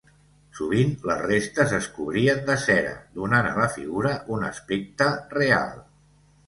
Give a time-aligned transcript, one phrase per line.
[0.59, 5.81] Sovint, les restes es cobrien de cera, donant a la figura un aspecte real.